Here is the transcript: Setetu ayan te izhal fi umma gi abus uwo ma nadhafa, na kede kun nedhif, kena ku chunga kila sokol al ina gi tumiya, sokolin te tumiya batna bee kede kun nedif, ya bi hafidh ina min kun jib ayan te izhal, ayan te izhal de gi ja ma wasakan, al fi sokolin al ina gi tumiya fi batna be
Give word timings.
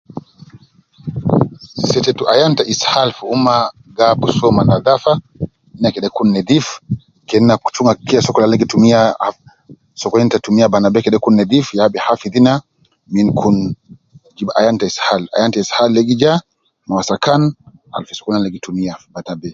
Setetu 1.89 2.23
ayan 2.33 2.51
te 2.57 2.63
izhal 2.73 3.09
fi 3.17 3.23
umma 3.35 3.55
gi 3.95 4.03
abus 4.11 4.35
uwo 4.41 4.51
ma 4.57 4.63
nadhafa, 4.69 5.11
na 5.81 5.87
kede 5.93 6.09
kun 6.15 6.27
nedhif, 6.35 6.65
kena 7.29 7.53
ku 7.61 7.67
chunga 7.75 7.93
kila 8.07 8.25
sokol 8.25 8.43
al 8.43 8.51
ina 8.53 8.61
gi 8.61 8.71
tumiya, 8.71 9.01
sokolin 10.01 10.31
te 10.31 10.37
tumiya 10.45 10.71
batna 10.71 10.93
bee 10.93 11.05
kede 11.05 11.17
kun 11.23 11.35
nedif, 11.39 11.65
ya 11.77 11.85
bi 11.93 11.97
hafidh 12.05 12.35
ina 12.39 12.53
min 13.13 13.27
kun 13.39 13.57
jib 14.37 14.49
ayan 14.59 14.75
te 14.79 14.85
izhal, 14.91 15.23
ayan 15.35 15.51
te 15.53 15.59
izhal 15.63 15.89
de 15.95 16.01
gi 16.07 16.15
ja 16.21 16.33
ma 16.85 16.93
wasakan, 16.99 17.41
al 17.95 18.03
fi 18.07 18.13
sokolin 18.17 18.37
al 18.39 18.43
ina 18.45 18.53
gi 18.55 18.63
tumiya 18.65 18.93
fi 19.01 19.07
batna 19.15 19.33
be 19.41 19.49